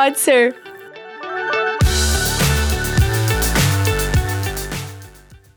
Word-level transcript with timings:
Pode 0.00 0.18
ser. 0.18 0.56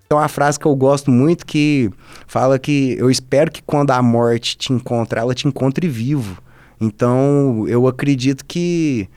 Tem 0.10 0.18
uma 0.18 0.28
frase 0.28 0.60
que 0.60 0.66
eu 0.66 0.76
gosto 0.76 1.10
muito 1.10 1.46
que 1.46 1.90
fala 2.28 2.60
que 2.60 2.98
eu 3.00 3.10
espero 3.10 3.50
que 3.50 3.62
quando 3.62 3.92
a 3.92 4.02
morte 4.02 4.58
te 4.58 4.74
encontrar, 4.74 5.22
ela 5.22 5.34
te 5.34 5.48
encontre 5.48 5.88
vivo. 5.88 6.44
Então, 6.82 7.66
eu 7.70 7.88
acredito 7.88 8.44
que 8.44 9.08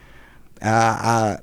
a, 0.61 1.33
a, 1.33 1.39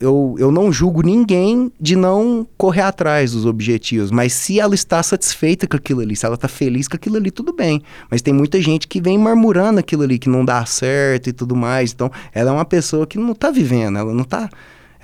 eu, 0.00 0.34
eu 0.38 0.50
não 0.50 0.72
julgo 0.72 1.02
ninguém 1.02 1.70
de 1.80 1.96
não 1.96 2.46
correr 2.56 2.82
atrás 2.82 3.32
dos 3.32 3.46
objetivos, 3.46 4.10
mas 4.10 4.32
se 4.32 4.60
ela 4.60 4.74
está 4.74 5.02
satisfeita 5.02 5.66
com 5.66 5.76
aquilo 5.76 6.00
ali, 6.00 6.14
se 6.16 6.26
ela 6.26 6.34
está 6.34 6.48
feliz 6.48 6.88
com 6.88 6.96
aquilo 6.96 7.16
ali, 7.16 7.30
tudo 7.30 7.52
bem. 7.52 7.82
Mas 8.10 8.20
tem 8.20 8.34
muita 8.34 8.60
gente 8.60 8.86
que 8.86 9.00
vem 9.00 9.16
murmurando 9.16 9.80
aquilo 9.80 10.02
ali, 10.02 10.18
que 10.18 10.28
não 10.28 10.44
dá 10.44 10.64
certo 10.66 11.28
e 11.28 11.32
tudo 11.32 11.56
mais. 11.56 11.92
Então, 11.92 12.10
ela 12.32 12.50
é 12.50 12.52
uma 12.52 12.64
pessoa 12.64 13.06
que 13.06 13.18
não 13.18 13.32
está 13.32 13.50
vivendo, 13.50 13.98
ela 13.98 14.12
não 14.12 14.22
está 14.22 14.48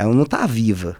ela 0.00 0.14
não 0.14 0.24
tá 0.24 0.46
viva. 0.46 0.96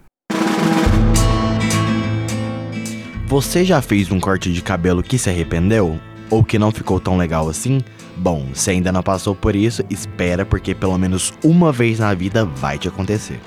Você 3.26 3.64
já 3.64 3.80
fez 3.80 4.12
um 4.12 4.20
corte 4.20 4.52
de 4.52 4.60
cabelo 4.60 5.02
que 5.02 5.16
se 5.16 5.30
arrependeu? 5.30 5.98
Ou 6.28 6.45
que 6.45 6.59
não 6.59 6.70
ficou 6.70 7.00
tão 7.00 7.16
legal 7.16 7.48
assim? 7.48 7.80
Bom, 8.16 8.48
se 8.52 8.70
ainda 8.70 8.92
não 8.92 9.02
passou 9.02 9.34
por 9.34 9.56
isso, 9.56 9.82
espera 9.88 10.45
porque 10.45 10.74
pelo 10.74 10.98
menos 10.98 11.32
uma 11.42 11.72
vez 11.72 11.98
na 11.98 12.12
vida 12.12 12.45
vai 12.45 12.76
te 12.76 12.88
acontecer. 12.88 13.40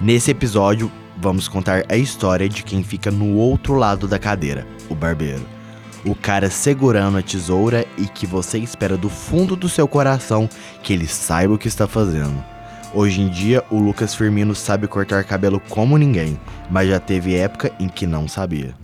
Nesse 0.00 0.32
episódio, 0.32 0.90
vamos 1.16 1.46
contar 1.46 1.84
a 1.88 1.96
história 1.96 2.48
de 2.48 2.62
quem 2.62 2.82
fica 2.82 3.10
no 3.10 3.36
outro 3.36 3.74
lado 3.74 4.08
da 4.08 4.18
cadeira, 4.18 4.66
o 4.88 4.94
barbeiro. 4.94 5.46
O 6.04 6.14
cara 6.14 6.50
segurando 6.50 7.16
a 7.16 7.22
tesoura 7.22 7.86
e 7.96 8.06
que 8.06 8.26
você 8.26 8.58
espera 8.58 8.96
do 8.96 9.08
fundo 9.08 9.56
do 9.56 9.68
seu 9.68 9.88
coração 9.88 10.48
que 10.82 10.92
ele 10.92 11.06
saiba 11.06 11.54
o 11.54 11.58
que 11.58 11.68
está 11.68 11.86
fazendo. 11.86 12.44
Hoje 12.92 13.22
em 13.22 13.28
dia, 13.28 13.64
o 13.70 13.78
Lucas 13.78 14.14
Firmino 14.14 14.54
sabe 14.54 14.86
cortar 14.86 15.24
cabelo 15.24 15.60
como 15.68 15.96
ninguém, 15.96 16.38
mas 16.70 16.88
já 16.88 17.00
teve 17.00 17.34
época 17.34 17.72
em 17.80 17.88
que 17.88 18.06
não 18.06 18.28
sabia. 18.28 18.74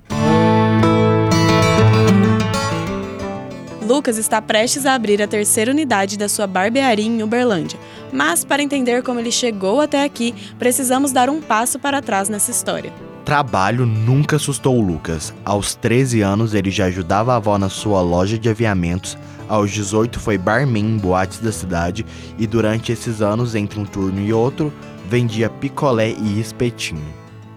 Lucas 3.91 4.19
está 4.19 4.41
prestes 4.41 4.86
a 4.86 4.94
abrir 4.94 5.20
a 5.20 5.27
terceira 5.27 5.72
unidade 5.72 6.16
da 6.16 6.28
sua 6.28 6.46
barbearia 6.46 7.05
em 7.05 7.24
Uberlândia. 7.24 7.77
Mas 8.12 8.44
para 8.44 8.62
entender 8.62 9.02
como 9.02 9.19
ele 9.19 9.32
chegou 9.32 9.80
até 9.80 10.05
aqui, 10.05 10.32
precisamos 10.60 11.10
dar 11.10 11.28
um 11.28 11.41
passo 11.41 11.77
para 11.77 12.00
trás 12.00 12.28
nessa 12.28 12.52
história. 12.52 12.92
Trabalho 13.24 13.84
nunca 13.84 14.36
assustou 14.36 14.78
o 14.78 14.80
Lucas. 14.80 15.34
Aos 15.44 15.74
13 15.74 16.20
anos, 16.20 16.55
ele 16.55 16.70
já 16.70 16.84
ajudava 16.84 17.32
a 17.32 17.36
avó 17.36 17.58
na 17.58 17.69
sua 17.69 18.00
loja 18.00 18.38
de 18.38 18.48
aviamentos. 18.48 19.19
Aos 19.48 19.72
18, 19.72 20.20
foi 20.20 20.38
barman 20.38 20.84
em 20.84 20.97
boates 20.97 21.41
da 21.41 21.50
cidade. 21.50 22.06
E 22.38 22.47
durante 22.47 22.92
esses 22.92 23.20
anos, 23.20 23.56
entre 23.56 23.80
um 23.80 23.84
turno 23.84 24.20
e 24.20 24.32
outro, 24.32 24.72
vendia 25.08 25.50
picolé 25.50 26.10
e 26.10 26.38
espetinho. 26.41 27.02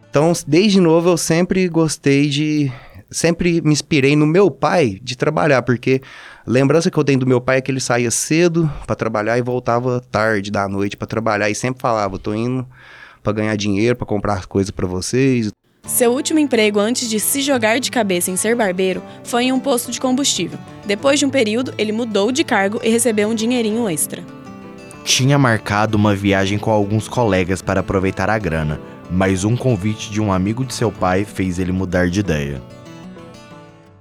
Então, 0.09 0.33
desde 0.47 0.81
novo, 0.81 1.09
eu 1.09 1.17
sempre 1.17 1.67
gostei 1.69 2.27
de 2.27 2.71
sempre 3.13 3.61
me 3.61 3.71
inspirei 3.71 4.15
no 4.15 4.25
meu 4.25 4.51
pai 4.51 4.99
de 5.01 5.15
trabalhar, 5.15 5.61
porque 5.61 6.01
a 6.45 6.49
lembrança 6.51 6.91
que 6.91 6.97
eu 6.97 7.03
tenho 7.03 7.19
do 7.19 7.27
meu 7.27 7.39
pai 7.39 7.57
é 7.57 7.61
que 7.61 7.71
ele 7.71 7.79
saía 7.79 8.11
cedo 8.11 8.69
para 8.85 8.95
trabalhar 8.95 9.37
e 9.37 9.41
voltava 9.41 10.01
tarde 10.11 10.51
da 10.51 10.67
noite 10.67 10.97
para 10.97 11.07
trabalhar 11.07 11.49
e 11.49 11.55
sempre 11.55 11.81
falava: 11.81 12.19
"Tô 12.19 12.33
indo 12.33 12.67
para 13.21 13.33
ganhar 13.33 13.55
dinheiro, 13.55 13.95
para 13.95 14.05
comprar 14.05 14.45
coisas 14.47 14.71
para 14.71 14.87
vocês". 14.87 15.51
Seu 15.85 16.11
último 16.13 16.39
emprego 16.39 16.79
antes 16.79 17.09
de 17.09 17.19
se 17.19 17.41
jogar 17.41 17.79
de 17.79 17.91
cabeça 17.91 18.31
em 18.31 18.37
ser 18.37 18.55
barbeiro 18.55 19.03
foi 19.23 19.45
em 19.45 19.51
um 19.51 19.59
posto 19.59 19.91
de 19.91 19.99
combustível. 19.99 20.57
Depois 20.85 21.19
de 21.19 21.25
um 21.25 21.29
período, 21.29 21.73
ele 21.77 21.91
mudou 21.91 22.31
de 22.31 22.43
cargo 22.43 22.79
e 22.81 22.89
recebeu 22.89 23.27
um 23.27 23.35
dinheirinho 23.35 23.89
extra. 23.89 24.23
Tinha 25.03 25.37
marcado 25.37 25.97
uma 25.97 26.15
viagem 26.15 26.57
com 26.57 26.71
alguns 26.71 27.09
colegas 27.09 27.61
para 27.61 27.81
aproveitar 27.81 28.29
a 28.29 28.39
grana, 28.39 28.79
mas 29.11 29.43
um 29.43 29.57
convite 29.57 30.09
de 30.09 30.21
um 30.21 30.31
amigo 30.31 30.63
de 30.63 30.73
seu 30.73 30.89
pai 30.89 31.25
fez 31.25 31.59
ele 31.59 31.73
mudar 31.73 32.09
de 32.09 32.21
ideia. 32.21 32.61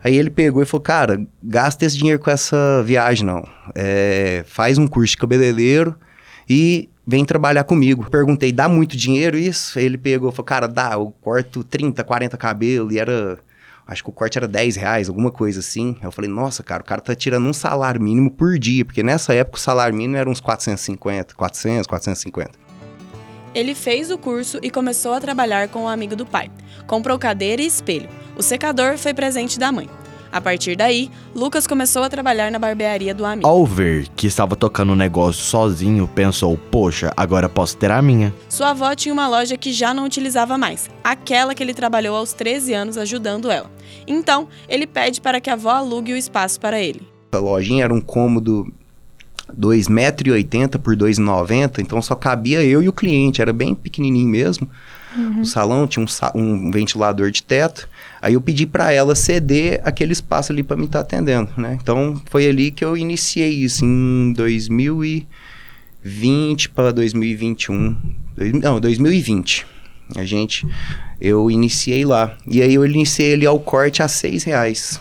Aí 0.04 0.16
ele 0.16 0.30
pegou 0.30 0.62
e 0.62 0.66
falou, 0.66 0.82
cara, 0.82 1.24
gasta 1.42 1.84
esse 1.84 1.96
dinheiro 1.96 2.18
com 2.18 2.30
essa 2.30 2.82
viagem, 2.84 3.24
não. 3.24 3.46
É, 3.74 4.44
faz 4.46 4.76
um 4.76 4.86
curso 4.88 5.12
de 5.12 5.16
cabeleireiro 5.16 5.94
e 6.48 6.88
vem 7.06 7.24
trabalhar 7.24 7.64
comigo. 7.64 8.10
Perguntei, 8.10 8.50
dá 8.50 8.68
muito 8.68 8.96
dinheiro 8.96 9.38
isso? 9.38 9.78
Ele 9.78 9.96
pegou 9.96 10.30
e 10.30 10.32
falou, 10.32 10.44
cara, 10.44 10.66
dá, 10.66 10.92
eu 10.94 11.14
corto 11.20 11.62
30, 11.62 12.02
40 12.02 12.36
cabelos 12.36 12.92
e 12.92 12.98
era... 12.98 13.38
Acho 13.84 14.04
que 14.04 14.10
o 14.10 14.12
corte 14.12 14.38
era 14.38 14.46
10 14.46 14.76
reais, 14.76 15.08
alguma 15.08 15.30
coisa 15.30 15.58
assim. 15.58 15.96
Eu 16.02 16.12
falei, 16.12 16.30
nossa, 16.30 16.62
cara, 16.62 16.82
o 16.82 16.86
cara 16.86 17.00
tá 17.00 17.14
tirando 17.14 17.46
um 17.46 17.52
salário 17.52 18.00
mínimo 18.00 18.30
por 18.30 18.56
dia, 18.58 18.84
porque 18.84 19.02
nessa 19.02 19.34
época 19.34 19.58
o 19.58 19.60
salário 19.60 19.94
mínimo 19.94 20.16
era 20.16 20.30
uns 20.30 20.40
450, 20.40 21.34
400, 21.34 21.86
450. 21.86 22.50
Ele 23.54 23.74
fez 23.74 24.10
o 24.10 24.16
curso 24.16 24.58
e 24.62 24.70
começou 24.70 25.12
a 25.12 25.20
trabalhar 25.20 25.68
com 25.68 25.82
um 25.82 25.88
amigo 25.88 26.16
do 26.16 26.24
pai. 26.24 26.50
Comprou 26.86 27.18
cadeira 27.18 27.60
e 27.60 27.66
espelho. 27.66 28.08
O 28.36 28.42
secador 28.42 28.96
foi 28.96 29.12
presente 29.12 29.58
da 29.58 29.70
mãe. 29.70 29.88
A 30.32 30.40
partir 30.40 30.74
daí, 30.74 31.10
Lucas 31.34 31.66
começou 31.66 32.02
a 32.02 32.08
trabalhar 32.08 32.50
na 32.50 32.58
barbearia 32.58 33.14
do 33.14 33.26
amigo. 33.26 33.46
Ao 33.46 33.66
ver 33.66 34.08
que 34.16 34.26
estava 34.26 34.56
tocando 34.56 34.88
o 34.88 34.92
um 34.94 34.96
negócio 34.96 35.44
sozinho, 35.44 36.08
pensou: 36.08 36.56
poxa, 36.56 37.12
agora 37.14 37.50
posso 37.50 37.76
ter 37.76 37.90
a 37.90 38.00
minha. 38.00 38.32
Sua 38.48 38.70
avó 38.70 38.94
tinha 38.94 39.12
uma 39.12 39.28
loja 39.28 39.58
que 39.58 39.70
já 39.72 39.92
não 39.92 40.06
utilizava 40.06 40.56
mais, 40.56 40.88
aquela 41.04 41.54
que 41.54 41.62
ele 41.62 41.74
trabalhou 41.74 42.16
aos 42.16 42.32
13 42.32 42.72
anos 42.72 42.96
ajudando 42.96 43.50
ela. 43.50 43.70
Então, 44.06 44.48
ele 44.66 44.86
pede 44.86 45.20
para 45.20 45.38
que 45.38 45.50
a 45.50 45.52
avó 45.52 45.68
alugue 45.68 46.14
o 46.14 46.16
espaço 46.16 46.58
para 46.58 46.80
ele. 46.80 47.06
A 47.32 47.38
lojinha 47.38 47.84
era 47.84 47.92
um 47.92 48.00
cômodo 48.00 48.72
2,80m 49.58 50.78
por 50.78 50.96
2,90m, 50.96 51.80
então 51.80 52.00
só 52.00 52.14
cabia 52.14 52.64
eu 52.64 52.82
e 52.82 52.88
o 52.88 52.92
cliente, 52.92 53.42
era 53.42 53.52
bem 53.52 53.74
pequenininho 53.74 54.28
mesmo. 54.28 54.68
Uhum. 55.16 55.40
O 55.40 55.44
salão 55.44 55.86
tinha 55.86 56.04
um, 56.04 56.40
um, 56.40 56.70
ventilador 56.70 57.30
de 57.30 57.42
teto. 57.42 57.88
Aí 58.22 58.32
eu 58.34 58.40
pedi 58.40 58.66
para 58.66 58.92
ela 58.92 59.16
ceder 59.16 59.80
aquele 59.82 60.12
espaço 60.12 60.52
ali 60.52 60.62
para 60.62 60.76
me 60.76 60.84
estar 60.84 61.00
tá 61.00 61.04
atendendo, 61.04 61.50
né? 61.56 61.76
Então 61.82 62.22
foi 62.26 62.46
ali 62.46 62.70
que 62.70 62.84
eu 62.84 62.96
iniciei 62.96 63.50
isso 63.50 63.84
em 63.84 64.32
2020 64.34 66.68
para 66.68 66.92
2021. 66.92 67.96
Não, 68.62 68.78
2020. 68.78 69.66
A 70.14 70.24
gente, 70.24 70.64
eu 71.20 71.50
iniciei 71.50 72.04
lá. 72.04 72.36
E 72.46 72.62
aí 72.62 72.74
eu 72.74 72.86
iniciei 72.86 73.34
ali 73.34 73.44
ao 73.44 73.58
corte 73.58 74.04
a 74.04 74.08
seis 74.08 74.44
reais. 74.44 75.00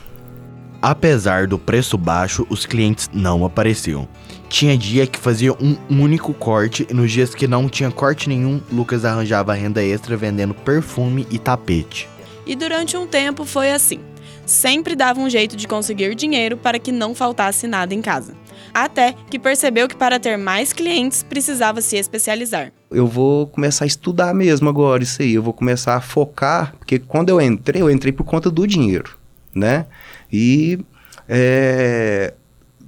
Apesar 0.82 1.46
do 1.46 1.60
preço 1.60 2.00
baixo, 2.00 2.48
os 2.50 2.66
clientes 2.66 3.08
não 3.14 3.46
apareciam. 3.46 4.08
Tinha 4.50 4.76
dia 4.76 5.06
que 5.06 5.20
fazia 5.20 5.54
um 5.54 5.78
único 5.90 6.34
corte 6.34 6.88
e 6.90 6.94
nos 6.94 7.12
dias 7.12 7.36
que 7.36 7.48
não 7.48 7.70
tinha 7.70 7.92
corte 7.92 8.28
nenhum, 8.28 8.60
Lucas 8.72 9.06
arranjava 9.06 9.54
renda 9.54 9.84
extra 9.84 10.18
vendendo 10.18 10.56
perfume 10.56 11.28
e 11.30 11.38
tapete. 11.38 12.10
E 12.46 12.56
durante 12.56 12.98
um 12.98 13.08
tempo 13.08 13.46
foi 13.46 13.72
assim. 13.72 14.00
Sempre 14.46 14.96
dava 14.96 15.20
um 15.20 15.30
jeito 15.30 15.56
de 15.56 15.68
conseguir 15.68 16.16
dinheiro 16.16 16.58
para 16.58 16.80
que 16.80 16.92
não 16.92 17.16
faltasse 17.16 17.68
nada 17.68 17.94
em 17.94 18.02
casa. 18.02 18.34
Até 18.74 19.16
que 19.30 19.38
percebeu 19.38 19.88
que 19.88 19.96
para 19.96 20.20
ter 20.20 20.38
mais 20.38 20.74
clientes 20.74 21.24
precisava 21.24 21.82
se 21.82 21.98
especializar. 21.98 22.72
Eu 22.90 23.08
vou 23.08 23.48
começar 23.48 23.86
a 23.86 23.88
estudar 23.88 24.34
mesmo 24.34 24.70
agora 24.70 25.04
isso 25.04 25.22
aí. 25.22 25.34
Eu 25.34 25.44
vou 25.44 25.54
começar 25.54 25.96
a 25.96 26.02
focar, 26.02 26.76
porque 26.78 27.00
quando 27.00 27.30
eu 27.30 27.40
entrei, 27.42 27.82
eu 27.82 27.90
entrei 27.90 28.12
por 28.12 28.24
conta 28.24 28.50
do 28.50 28.66
dinheiro, 28.66 29.18
né? 29.54 29.86
E 30.32 30.80
é, 31.28 32.34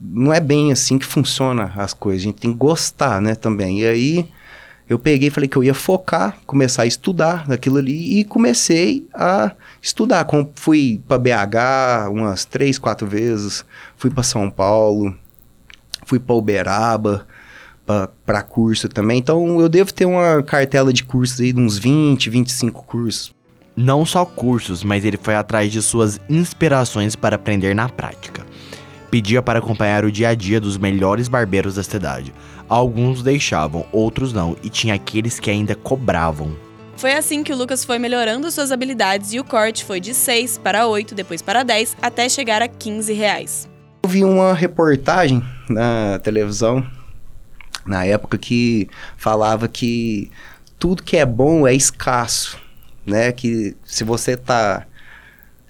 não 0.02 0.34
é 0.34 0.40
bem 0.40 0.72
assim 0.72 0.98
que 0.98 1.06
funciona 1.06 1.72
as 1.76 1.94
coisas. 1.94 2.22
A 2.22 2.26
gente 2.26 2.40
tem 2.40 2.52
que 2.52 2.58
gostar, 2.58 3.22
né, 3.22 3.36
também. 3.36 3.82
E 3.82 3.88
aí 3.88 4.30
eu 4.88 5.00
peguei 5.00 5.30
e 5.30 5.32
falei 5.32 5.48
que 5.48 5.56
eu 5.56 5.64
ia 5.64 5.74
focar, 5.74 6.38
começar 6.46 6.84
a 6.84 6.86
estudar 6.86 7.48
naquilo 7.48 7.78
ali 7.78 8.20
e 8.20 8.24
comecei 8.24 9.08
a 9.14 9.52
estudar. 9.82 10.28
Fui 10.56 11.02
para 11.08 11.18
BH 11.18 12.10
umas 12.12 12.46
três, 12.46 12.78
quatro 12.78 13.08
vezes, 13.08 13.64
fui 13.96 14.10
para 14.10 14.24
São 14.24 14.50
Paulo, 14.52 15.16
fui 16.06 16.20
para 16.20 16.36
Uberaba, 16.36 17.26
para 18.26 18.42
curso 18.42 18.90
também. 18.90 19.20
Então 19.20 19.60
eu 19.60 19.70
devo 19.70 19.94
ter 19.94 20.06
uma 20.06 20.44
cartela 20.44 20.92
de 20.92 21.04
cursos 21.04 21.40
aí 21.40 21.54
de 21.54 21.60
uns 21.60 21.78
20, 21.78 22.30
25 22.30 22.84
cursos. 22.84 23.34
Não 23.76 24.06
só 24.06 24.24
cursos, 24.24 24.84
mas 24.84 25.04
ele 25.04 25.18
foi 25.18 25.36
atrás 25.36 25.72
de 25.72 25.82
suas 25.82 26.20
inspirações 26.30 27.16
para 27.16 27.38
aprender 27.38 27.74
na 27.74 27.90
prática 27.90 28.53
pedia 29.14 29.44
para 29.44 29.60
acompanhar 29.60 30.04
o 30.04 30.12
dia 30.12 30.30
a 30.30 30.34
dia 30.34 30.60
dos 30.60 30.76
melhores 30.76 31.28
barbeiros 31.28 31.76
da 31.76 31.84
cidade. 31.84 32.34
Alguns 32.68 33.22
deixavam, 33.22 33.86
outros 33.92 34.34
não, 34.34 34.58
e 34.64 34.72
tinha 34.72 34.96
aqueles 34.96 35.40
que 35.40 35.52
ainda 35.52 35.76
cobravam. 35.76 36.56
Foi 36.98 37.14
assim 37.14 37.44
que 37.44 37.54
o 37.54 37.56
Lucas 37.56 37.86
foi 37.86 38.00
melhorando 38.00 38.50
suas 38.50 38.72
habilidades 38.72 39.32
e 39.32 39.40
o 39.40 39.44
corte 39.44 39.86
foi 39.86 40.00
de 40.00 40.16
6 40.16 40.58
para 40.58 40.88
8, 40.88 41.14
depois 41.14 41.44
para 41.44 41.62
10, 41.62 41.96
até 42.02 42.28
chegar 42.28 42.64
a 42.64 42.68
15 42.68 43.14
reais. 43.14 43.70
Eu 44.02 44.10
vi 44.10 44.24
uma 44.24 44.52
reportagem 44.52 45.44
na 45.70 46.18
televisão, 46.18 46.84
na 47.86 48.04
época, 48.06 48.36
que 48.36 48.90
falava 49.16 49.68
que 49.68 50.32
tudo 50.80 51.04
que 51.04 51.18
é 51.18 51.26
bom 51.26 51.68
é 51.68 51.76
escasso, 51.76 52.58
né? 53.06 53.32
Que 53.32 53.76
se 53.86 54.04
você 54.04 54.36
tá 54.36 54.88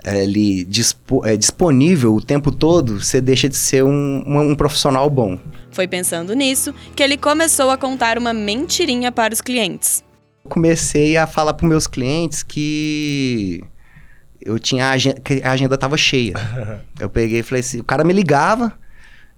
ele 0.05 0.63
dispo, 0.65 1.25
é, 1.25 1.37
disponível 1.37 2.15
o 2.15 2.21
tempo 2.21 2.51
todo, 2.51 3.01
você 3.01 3.21
deixa 3.21 3.47
de 3.47 3.55
ser 3.55 3.83
um, 3.83 4.23
um, 4.25 4.51
um, 4.51 4.55
profissional 4.55 5.09
bom. 5.09 5.39
Foi 5.71 5.87
pensando 5.87 6.33
nisso 6.33 6.73
que 6.95 7.01
ele 7.01 7.17
começou 7.17 7.69
a 7.69 7.77
contar 7.77 8.17
uma 8.17 8.33
mentirinha 8.33 9.11
para 9.11 9.33
os 9.33 9.41
clientes. 9.41 10.03
Comecei 10.43 11.15
a 11.15 11.25
falar 11.25 11.53
para 11.53 11.67
meus 11.67 11.87
clientes 11.87 12.43
que 12.43 13.63
eu 14.41 14.59
tinha 14.59 14.87
a 14.87 14.91
agenda, 14.91 15.21
que 15.21 15.41
a 15.41 15.51
agenda 15.51 15.77
tava 15.77 15.95
cheia. 15.95 16.33
eu 16.99 17.09
peguei 17.09 17.39
e 17.39 17.43
falei 17.43 17.61
assim, 17.61 17.79
o 17.79 17.83
cara 17.83 18.03
me 18.03 18.11
ligava, 18.11 18.73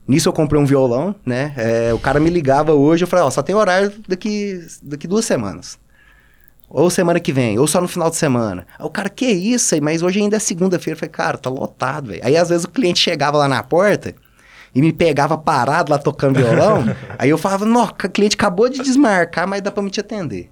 nisso 0.08 0.28
eu 0.28 0.34
comprei 0.34 0.60
um 0.60 0.66
violão, 0.66 1.16
né? 1.24 1.54
É, 1.58 1.94
o 1.94 2.00
cara 2.00 2.20
me 2.20 2.30
ligava 2.30 2.74
hoje, 2.74 3.04
eu 3.04 3.08
falei, 3.08 3.24
ó, 3.24 3.30
só 3.30 3.44
tem 3.44 3.56
horário 3.56 3.94
daqui, 4.08 4.60
daqui 4.82 5.08
duas 5.08 5.26
semanas. 5.26 5.78
Ou 6.70 6.90
semana 6.90 7.20
que 7.20 7.32
vem, 7.32 7.60
ou 7.60 7.68
só 7.68 7.80
no 7.80 7.88
final 7.88 8.10
de 8.10 8.16
semana. 8.16 8.66
Aí 8.78 8.86
o 8.86 8.90
cara, 8.90 9.08
que 9.08 9.26
isso 9.26 9.76
aí? 9.76 9.82
Mas 9.82 10.02
hoje 10.02 10.20
ainda 10.20 10.38
é 10.38 10.40
segunda-feira. 10.40 10.96
Eu 10.96 11.00
falei, 11.00 11.12
cara, 11.12 11.38
tá 11.38 11.50
lotado, 11.50 12.08
velho. 12.08 12.22
Aí 12.24 12.36
às 12.36 12.50
vezes 12.50 12.66
o 12.66 12.70
cliente 12.70 13.00
chegava 13.00 13.38
lá 13.38 13.48
na 13.48 13.62
porta 13.62 14.16
e 14.74 14.82
me 14.82 14.92
pegava 14.92 15.38
parado 15.38 15.92
lá 15.92 15.98
tocando 15.98 16.38
violão. 16.38 16.84
aí 17.18 17.30
eu 17.30 17.38
falava, 17.38 17.66
nossa, 17.66 17.92
o 17.92 18.10
cliente 18.10 18.36
acabou 18.36 18.68
de 18.68 18.82
desmarcar, 18.82 19.48
mas 19.48 19.62
dá 19.62 19.72
pra 19.72 19.84
me 19.84 19.90
te 19.90 20.00
atender. 20.00 20.50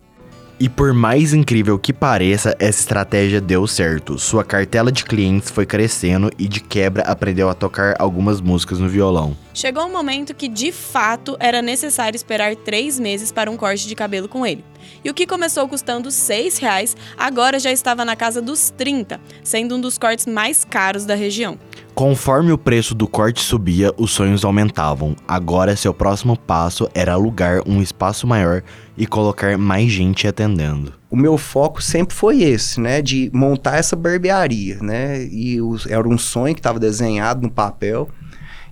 E 0.64 0.70
por 0.70 0.94
mais 0.94 1.34
incrível 1.34 1.78
que 1.78 1.92
pareça, 1.92 2.56
essa 2.58 2.80
estratégia 2.80 3.42
deu 3.42 3.68
certo. 3.68 4.18
Sua 4.18 4.46
cartela 4.46 4.94
de 4.94 5.04
clientes 5.04 5.52
foi 5.52 5.66
crescendo 5.66 6.32
e 6.40 6.48
de 6.48 6.62
quebra 6.62 7.04
aprendeu 7.04 7.50
a 7.50 7.54
tocar 7.54 7.96
algumas 8.00 8.40
músicas 8.40 8.80
no 8.80 8.88
violão. 8.88 9.36
Chegou 9.54 9.84
um 9.84 9.92
momento 9.92 10.34
que 10.34 10.48
de 10.48 10.72
fato 10.72 11.36
era 11.38 11.62
necessário 11.62 12.16
esperar 12.16 12.56
três 12.56 12.98
meses 12.98 13.30
para 13.30 13.52
um 13.52 13.58
corte 13.58 13.86
de 13.86 13.94
cabelo 13.94 14.30
com 14.30 14.48
ele. 14.48 14.64
E 15.04 15.10
o 15.10 15.14
que 15.14 15.28
começou 15.28 15.68
custando 15.68 16.10
6 16.10 16.58
reais, 16.60 16.96
agora 17.18 17.60
já 17.60 17.72
estava 17.72 18.06
na 18.06 18.16
casa 18.16 18.42
dos 18.42 18.70
30, 18.70 19.20
sendo 19.44 19.76
um 19.76 19.82
dos 19.82 19.98
cortes 19.98 20.26
mais 20.26 20.64
caros 20.64 21.06
da 21.06 21.14
região. 21.14 21.60
Conforme 21.96 22.52
o 22.52 22.58
preço 22.58 22.96
do 22.96 23.08
corte 23.08 23.40
subia, 23.40 23.94
os 23.98 24.12
sonhos 24.12 24.44
aumentavam. 24.44 25.16
Agora 25.28 25.76
seu 25.76 25.94
próximo 25.94 26.36
passo 26.36 26.90
era 26.94 27.14
alugar 27.14 27.62
um 27.68 27.82
espaço 27.82 28.26
maior 28.26 28.64
e 28.98 29.06
colocar 29.06 29.58
mais 29.60 29.92
gente 29.92 30.28
atendendo. 30.28 30.94
O 31.10 31.16
meu 31.16 31.38
foco 31.38 31.84
sempre 31.84 32.16
foi 32.16 32.42
esse, 32.42 32.82
né, 32.82 33.02
de 33.02 33.30
montar 33.32 33.78
essa 33.78 33.96
barbearia, 33.96 34.80
né? 34.82 35.24
E 35.26 35.62
os, 35.62 35.86
era 35.86 36.08
um 36.08 36.18
sonho 36.18 36.56
que 36.56 36.60
estava 36.60 36.80
desenhado 36.80 37.44
no 37.44 37.52
papel 37.52 38.10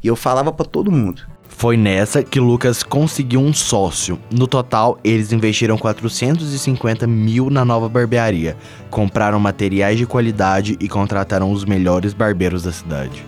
e 0.04 0.08
eu 0.08 0.16
falava 0.16 0.52
para 0.52 0.66
todo 0.66 0.92
mundo. 0.92 1.22
Foi 1.58 1.78
nessa 1.78 2.24
que 2.24 2.40
Lucas 2.40 2.82
conseguiu 2.82 3.40
um 3.40 3.54
sócio. 3.54 4.20
No 4.32 4.48
total, 4.48 5.00
eles 5.04 5.32
investiram 5.32 5.78
450 5.78 7.06
mil 7.06 7.52
na 7.52 7.64
nova 7.64 7.88
barbearia, 7.88 8.58
compraram 8.90 9.40
materiais 9.40 9.98
de 9.98 10.08
qualidade 10.08 10.76
e 10.80 10.90
contrataram 10.90 11.52
os 11.52 11.64
melhores 11.64 12.14
barbeiros 12.14 12.64
da 12.64 12.72
cidade. 12.72 13.24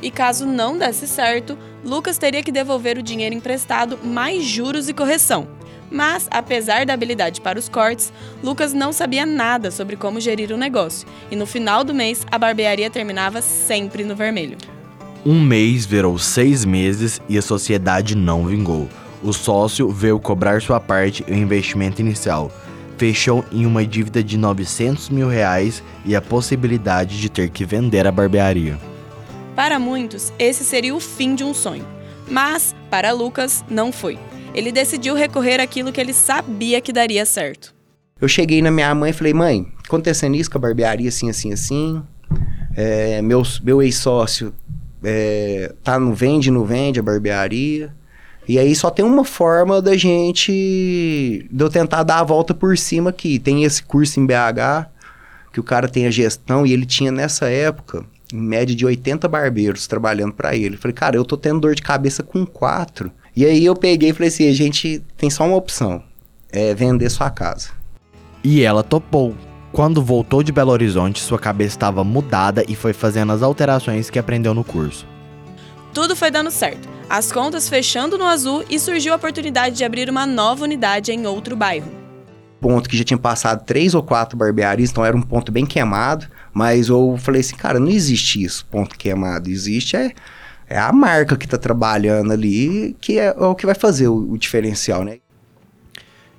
E 0.00 0.12
caso 0.12 0.46
não 0.46 0.78
desse 0.78 1.08
certo, 1.08 1.58
Lucas 1.84 2.18
teria 2.18 2.42
que 2.42 2.52
devolver 2.52 2.98
o 2.98 3.02
dinheiro 3.02 3.34
emprestado 3.34 3.98
mais 4.02 4.44
juros 4.44 4.88
e 4.88 4.94
correção. 4.94 5.48
Mas, 5.90 6.28
apesar 6.30 6.86
da 6.86 6.94
habilidade 6.94 7.40
para 7.40 7.58
os 7.58 7.68
cortes, 7.68 8.12
Lucas 8.44 8.72
não 8.72 8.92
sabia 8.92 9.26
nada 9.26 9.72
sobre 9.72 9.96
como 9.96 10.20
gerir 10.20 10.52
o 10.52 10.56
negócio, 10.56 11.06
e 11.30 11.36
no 11.36 11.46
final 11.46 11.82
do 11.82 11.92
mês 11.92 12.24
a 12.30 12.38
barbearia 12.38 12.88
terminava 12.88 13.42
sempre 13.42 14.04
no 14.04 14.14
vermelho. 14.14 14.56
Um 15.24 15.40
mês 15.40 15.86
virou 15.86 16.18
seis 16.18 16.64
meses 16.64 17.20
e 17.28 17.38
a 17.38 17.42
sociedade 17.42 18.16
não 18.16 18.44
vingou. 18.44 18.88
O 19.22 19.32
sócio 19.32 19.88
veio 19.88 20.18
cobrar 20.18 20.60
sua 20.60 20.80
parte 20.80 21.24
e 21.28 21.30
o 21.30 21.36
investimento 21.36 22.00
inicial. 22.00 22.50
Fechou 22.98 23.44
em 23.52 23.64
uma 23.64 23.86
dívida 23.86 24.20
de 24.20 24.36
900 24.36 25.10
mil 25.10 25.28
reais 25.28 25.80
e 26.04 26.16
a 26.16 26.20
possibilidade 26.20 27.20
de 27.20 27.28
ter 27.28 27.50
que 27.50 27.64
vender 27.64 28.04
a 28.04 28.10
barbearia. 28.10 28.76
Para 29.54 29.78
muitos, 29.78 30.32
esse 30.40 30.64
seria 30.64 30.92
o 30.92 30.98
fim 30.98 31.36
de 31.36 31.44
um 31.44 31.54
sonho. 31.54 31.86
Mas, 32.28 32.74
para 32.90 33.12
Lucas, 33.12 33.64
não 33.70 33.92
foi. 33.92 34.18
Ele 34.52 34.72
decidiu 34.72 35.14
recorrer 35.14 35.60
àquilo 35.60 35.92
que 35.92 36.00
ele 36.00 36.12
sabia 36.12 36.80
que 36.80 36.92
daria 36.92 37.24
certo. 37.24 37.72
Eu 38.20 38.26
cheguei 38.26 38.60
na 38.60 38.72
minha 38.72 38.92
mãe 38.92 39.10
e 39.10 39.12
falei, 39.12 39.32
mãe, 39.32 39.68
acontecendo 39.84 40.34
isso 40.34 40.50
com 40.50 40.58
a 40.58 40.60
barbearia 40.60 41.08
assim, 41.08 41.30
assim, 41.30 41.52
assim. 41.52 42.02
É, 42.74 43.22
meu 43.22 43.42
meu 43.62 43.82
ex-sócio 43.82 44.52
é, 45.02 45.72
tá 45.82 45.98
no 45.98 46.14
vende, 46.14 46.50
não 46.50 46.64
vende 46.64 47.00
a 47.00 47.02
barbearia. 47.02 47.92
E 48.48 48.58
aí 48.58 48.74
só 48.74 48.90
tem 48.90 49.04
uma 49.04 49.24
forma 49.24 49.80
da 49.80 49.96
gente, 49.96 51.46
de 51.50 51.64
eu 51.64 51.70
tentar 51.70 52.02
dar 52.02 52.18
a 52.18 52.24
volta 52.24 52.52
por 52.52 52.76
cima 52.76 53.10
aqui. 53.10 53.38
Tem 53.38 53.64
esse 53.64 53.82
curso 53.82 54.18
em 54.18 54.26
BH, 54.26 54.88
que 55.52 55.60
o 55.60 55.62
cara 55.64 55.88
tem 55.88 56.06
a 56.06 56.10
gestão, 56.10 56.66
e 56.66 56.72
ele 56.72 56.84
tinha 56.84 57.12
nessa 57.12 57.48
época, 57.48 58.04
em 58.32 58.40
média 58.40 58.74
de 58.74 58.84
80 58.84 59.28
barbeiros 59.28 59.86
trabalhando 59.86 60.32
para 60.32 60.56
ele. 60.56 60.76
falei, 60.76 60.94
cara, 60.94 61.16
eu 61.16 61.24
tô 61.24 61.36
tendo 61.36 61.60
dor 61.60 61.74
de 61.74 61.82
cabeça 61.82 62.22
com 62.22 62.44
quatro. 62.44 63.12
E 63.34 63.44
aí 63.46 63.64
eu 63.64 63.76
peguei 63.76 64.10
e 64.10 64.12
falei 64.12 64.28
assim, 64.28 64.48
a 64.48 64.54
gente 64.54 65.02
tem 65.16 65.30
só 65.30 65.46
uma 65.46 65.56
opção, 65.56 66.02
é 66.50 66.74
vender 66.74 67.08
sua 67.10 67.30
casa. 67.30 67.70
E 68.42 68.62
ela 68.62 68.82
topou. 68.82 69.36
Quando 69.72 70.02
voltou 70.02 70.42
de 70.42 70.52
Belo 70.52 70.70
Horizonte, 70.70 71.22
sua 71.22 71.38
cabeça 71.38 71.76
estava 71.76 72.04
mudada 72.04 72.62
e 72.68 72.76
foi 72.76 72.92
fazendo 72.92 73.32
as 73.32 73.42
alterações 73.42 74.10
que 74.10 74.18
aprendeu 74.18 74.52
no 74.52 74.62
curso. 74.62 75.06
Tudo 75.94 76.14
foi 76.14 76.30
dando 76.30 76.50
certo, 76.50 76.86
as 77.08 77.32
contas 77.32 77.70
fechando 77.70 78.18
no 78.18 78.26
azul 78.26 78.62
e 78.68 78.78
surgiu 78.78 79.14
a 79.14 79.16
oportunidade 79.16 79.74
de 79.74 79.82
abrir 79.82 80.10
uma 80.10 80.26
nova 80.26 80.64
unidade 80.64 81.10
em 81.10 81.26
outro 81.26 81.56
bairro. 81.56 81.90
Ponto 82.60 82.86
que 82.86 82.98
já 82.98 83.02
tinha 83.02 83.18
passado 83.18 83.64
três 83.64 83.94
ou 83.94 84.02
quatro 84.02 84.36
barbearias, 84.36 84.90
então 84.90 85.06
era 85.06 85.16
um 85.16 85.22
ponto 85.22 85.50
bem 85.50 85.64
queimado, 85.64 86.26
mas 86.52 86.90
eu 86.90 87.16
falei 87.18 87.40
assim, 87.40 87.56
cara, 87.56 87.80
não 87.80 87.88
existe 87.88 88.42
isso, 88.42 88.66
ponto 88.66 88.96
queimado. 88.96 89.48
Existe 89.48 89.96
é, 89.96 90.12
é 90.68 90.78
a 90.78 90.92
marca 90.92 91.34
que 91.34 91.46
está 91.46 91.56
trabalhando 91.56 92.30
ali, 92.30 92.94
que 93.00 93.18
é, 93.18 93.28
é, 93.28 93.44
o 93.44 93.54
que 93.54 93.64
vai 93.64 93.74
fazer 93.74 94.08
o, 94.08 94.32
o 94.32 94.36
diferencial, 94.36 95.02
né? 95.02 95.16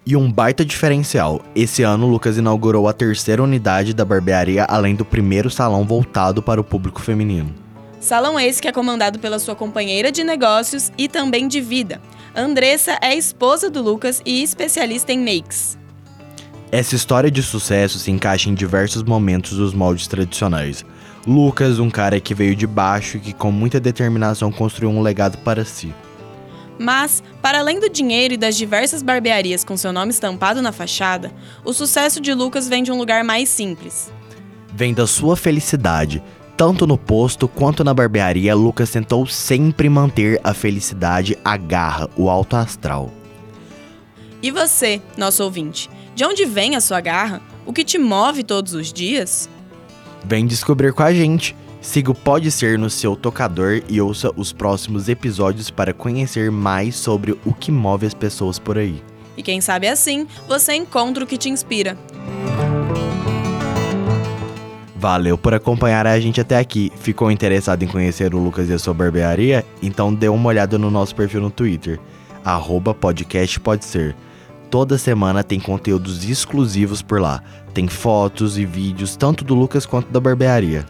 E 0.05 0.17
um 0.17 0.29
baita 0.29 0.65
diferencial. 0.65 1.41
Esse 1.55 1.81
ano, 1.81 2.07
Lucas 2.07 2.37
inaugurou 2.37 2.89
a 2.89 2.93
terceira 2.93 3.41
unidade 3.41 3.93
da 3.93 4.03
barbearia, 4.03 4.65
além 4.65 4.95
do 4.95 5.05
primeiro 5.05 5.49
salão 5.49 5.85
voltado 5.85 6.41
para 6.41 6.59
o 6.59 6.63
público 6.63 7.01
feminino. 7.01 7.53
Salão 8.01 8.37
esse 8.37 8.61
que 8.61 8.67
é 8.67 8.71
comandado 8.73 9.17
pela 9.17 9.39
sua 9.39 9.55
companheira 9.55 10.11
de 10.11 10.25
negócios 10.25 10.91
e 10.97 11.07
também 11.07 11.47
de 11.47 11.61
vida. 11.61 12.01
Andressa 12.35 12.97
é 13.01 13.15
esposa 13.15 13.69
do 13.69 13.81
Lucas 13.81 14.21
e 14.25 14.43
especialista 14.43 15.13
em 15.13 15.19
makes. 15.19 15.77
Essa 16.69 16.95
história 16.95 17.31
de 17.31 17.41
sucesso 17.41 17.97
se 17.97 18.11
encaixa 18.11 18.49
em 18.49 18.53
diversos 18.53 19.03
momentos 19.03 19.57
dos 19.57 19.73
moldes 19.73 20.07
tradicionais. 20.07 20.83
Lucas, 21.25 21.79
um 21.79 21.89
cara 21.89 22.19
que 22.19 22.33
veio 22.33 22.57
de 22.57 22.67
baixo 22.67 23.15
e 23.15 23.19
que 23.21 23.31
com 23.31 23.51
muita 23.53 23.79
determinação 23.79 24.51
construiu 24.51 24.89
um 24.89 25.01
legado 25.01 25.37
para 25.37 25.63
si. 25.63 25.93
Mas, 26.79 27.23
para 27.41 27.59
além 27.59 27.79
do 27.79 27.89
dinheiro 27.89 28.33
e 28.33 28.37
das 28.37 28.55
diversas 28.55 29.01
barbearias 29.01 29.63
com 29.63 29.77
seu 29.77 29.93
nome 29.93 30.11
estampado 30.11 30.61
na 30.61 30.71
fachada, 30.71 31.31
o 31.63 31.73
sucesso 31.73 32.19
de 32.19 32.33
Lucas 32.33 32.67
vem 32.67 32.83
de 32.83 32.91
um 32.91 32.97
lugar 32.97 33.23
mais 33.23 33.49
simples. 33.49 34.11
Vem 34.73 34.93
da 34.93 35.05
sua 35.05 35.35
felicidade. 35.35 36.23
Tanto 36.57 36.85
no 36.85 36.97
posto 36.97 37.47
quanto 37.47 37.83
na 37.83 37.93
barbearia, 37.93 38.55
Lucas 38.55 38.89
tentou 38.89 39.25
sempre 39.25 39.89
manter 39.89 40.39
a 40.43 40.53
felicidade, 40.53 41.37
a 41.43 41.57
garra, 41.57 42.09
o 42.15 42.29
alto 42.29 42.55
astral. 42.55 43.11
E 44.41 44.51
você, 44.51 45.01
nosso 45.17 45.43
ouvinte, 45.43 45.89
de 46.15 46.25
onde 46.25 46.45
vem 46.45 46.75
a 46.75 46.81
sua 46.81 46.99
garra? 47.01 47.41
O 47.65 47.73
que 47.73 47.83
te 47.83 47.97
move 47.97 48.43
todos 48.43 48.73
os 48.73 48.91
dias? 48.91 49.49
Vem 50.25 50.45
descobrir 50.45 50.93
com 50.93 51.01
a 51.01 51.13
gente. 51.13 51.55
Siga 51.83 52.11
o 52.11 52.15
Pode 52.15 52.49
Ser 52.49 52.79
no 52.79 52.89
seu 52.89 53.13
tocador 53.13 53.83
e 53.89 53.99
ouça 53.99 54.31
os 54.37 54.53
próximos 54.53 55.09
episódios 55.09 55.69
para 55.69 55.93
conhecer 55.93 56.49
mais 56.49 56.95
sobre 56.95 57.37
o 57.45 57.53
que 57.53 57.73
move 57.73 58.05
as 58.05 58.13
pessoas 58.13 58.57
por 58.57 58.77
aí. 58.77 59.03
E 59.35 59.43
quem 59.43 59.59
sabe 59.59 59.89
assim, 59.89 60.25
você 60.47 60.73
encontra 60.73 61.25
o 61.25 61.27
que 61.27 61.37
te 61.37 61.49
inspira. 61.49 61.97
Valeu 64.95 65.37
por 65.37 65.53
acompanhar 65.53 66.07
a 66.07 66.17
gente 66.21 66.39
até 66.39 66.57
aqui. 66.57 66.89
Ficou 66.95 67.29
interessado 67.29 67.83
em 67.83 67.87
conhecer 67.87 68.33
o 68.33 68.39
Lucas 68.39 68.69
e 68.69 68.73
a 68.73 68.79
sua 68.79 68.93
barbearia? 68.93 69.65
Então 69.81 70.13
dê 70.13 70.29
uma 70.29 70.47
olhada 70.47 70.77
no 70.77 70.89
nosso 70.89 71.13
perfil 71.13 71.41
no 71.41 71.51
Twitter, 71.51 71.99
arroba 72.45 72.93
podcast 72.93 73.59
pode 73.59 73.83
ser. 73.83 74.15
Toda 74.71 74.97
semana 74.97 75.43
tem 75.43 75.59
conteúdos 75.59 76.27
exclusivos 76.27 77.01
por 77.01 77.19
lá. 77.19 77.43
Tem 77.73 77.89
fotos 77.89 78.57
e 78.57 78.65
vídeos 78.65 79.17
tanto 79.17 79.43
do 79.43 79.53
Lucas 79.53 79.85
quanto 79.85 80.09
da 80.09 80.19
barbearia. 80.21 80.85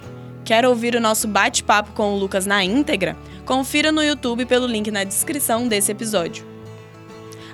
Quer 0.45 0.65
ouvir 0.65 0.93
o 0.95 0.99
nosso 0.99 1.25
bate-papo 1.27 1.93
com 1.93 2.13
o 2.13 2.19
Lucas 2.19 2.45
na 2.45 2.63
íntegra? 2.63 3.15
Confira 3.45 3.91
no 3.91 4.03
YouTube 4.03 4.45
pelo 4.45 4.67
link 4.67 4.91
na 4.91 5.05
descrição 5.05 5.67
desse 5.67 5.91
episódio. 5.91 6.45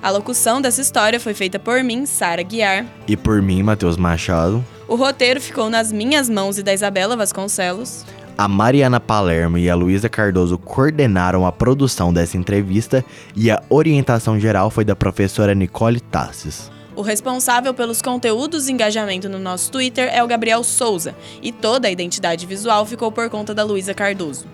A 0.02 0.10
locução 0.10 0.60
dessa 0.60 0.82
história 0.82 1.20
foi 1.20 1.34
feita 1.34 1.60
por 1.60 1.84
mim, 1.84 2.06
Sara 2.06 2.42
Guiar. 2.42 2.86
E 3.08 3.16
por 3.16 3.42
mim, 3.42 3.62
Matheus 3.62 3.96
Machado. 3.96 4.66
O 4.88 4.96
roteiro 4.96 5.40
ficou 5.40 5.70
nas 5.70 5.92
minhas 5.92 6.30
mãos 6.30 6.58
e 6.58 6.64
da 6.64 6.74
Isabela 6.74 7.16
Vasconcelos. 7.16 8.06
A 8.36 8.48
Mariana 8.48 9.00
Palermo 9.00 9.58
e 9.58 9.70
a 9.70 9.76
Luísa 9.76 10.08
Cardoso 10.10 10.58
coordenaram 10.58 11.46
a 11.46 11.52
produção 11.52 12.12
dessa 12.12 12.38
entrevista 12.38 13.04
e 13.36 13.52
a 13.52 13.62
orientação 13.70 14.40
geral 14.40 14.72
foi 14.72 14.86
da 14.86 14.96
professora 14.96 15.54
Nicole 15.54 16.00
Tassis. 16.00 16.72
O 17.00 17.02
responsável 17.02 17.74
pelos 17.74 18.02
conteúdos 18.02 18.68
e 18.68 18.74
engajamento 18.74 19.30
no 19.30 19.40
nosso 19.40 19.72
Twitter 19.72 20.10
é 20.14 20.22
o 20.22 20.28
Gabriel 20.28 20.62
Souza, 20.66 21.16
e 21.42 21.50
toda 21.50 21.88
a 21.88 21.92
identidade 21.92 22.46
visual 22.46 22.86
ficou 22.86 23.10
por 23.10 23.30
conta 23.30 23.56
da 23.56 23.64
Luísa 23.64 23.94
Cardoso. 23.94 24.46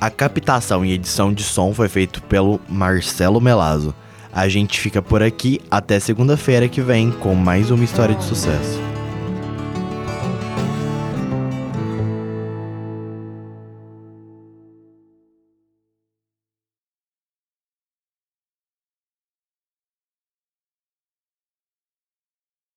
A 0.00 0.08
captação 0.08 0.82
e 0.82 0.94
edição 0.94 1.30
de 1.30 1.42
som 1.42 1.74
foi 1.74 1.90
feito 1.90 2.22
pelo 2.22 2.58
Marcelo 2.66 3.38
Melazzo. 3.38 3.94
A 4.32 4.48
gente 4.48 4.80
fica 4.80 5.02
por 5.02 5.22
aqui 5.22 5.60
até 5.70 6.00
segunda-feira 6.00 6.70
que 6.70 6.80
vem 6.80 7.10
com 7.10 7.34
mais 7.34 7.70
uma 7.70 7.84
história 7.84 8.14
de 8.14 8.24
sucesso. 8.24 8.85